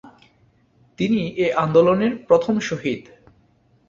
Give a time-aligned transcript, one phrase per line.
[0.99, 3.01] তিনি এ আন্দোলনের প্রথম শহীদ।